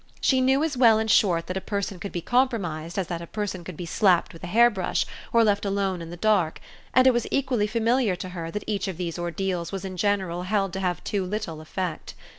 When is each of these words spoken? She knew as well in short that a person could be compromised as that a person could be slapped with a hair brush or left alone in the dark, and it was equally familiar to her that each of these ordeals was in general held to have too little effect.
She 0.19 0.41
knew 0.41 0.63
as 0.63 0.75
well 0.75 0.97
in 0.97 1.07
short 1.07 1.45
that 1.45 1.57
a 1.57 1.61
person 1.61 1.99
could 1.99 2.11
be 2.11 2.21
compromised 2.21 2.97
as 2.97 3.05
that 3.05 3.21
a 3.21 3.27
person 3.27 3.63
could 3.63 3.77
be 3.77 3.85
slapped 3.85 4.33
with 4.33 4.43
a 4.43 4.47
hair 4.47 4.71
brush 4.71 5.05
or 5.31 5.43
left 5.43 5.63
alone 5.63 6.01
in 6.01 6.09
the 6.09 6.17
dark, 6.17 6.59
and 6.91 7.05
it 7.05 7.13
was 7.13 7.27
equally 7.29 7.67
familiar 7.67 8.15
to 8.15 8.29
her 8.29 8.49
that 8.49 8.63
each 8.65 8.87
of 8.87 8.97
these 8.97 9.19
ordeals 9.19 9.71
was 9.71 9.85
in 9.85 9.97
general 9.97 10.41
held 10.41 10.73
to 10.73 10.79
have 10.79 11.03
too 11.03 11.23
little 11.23 11.61
effect. 11.61 12.15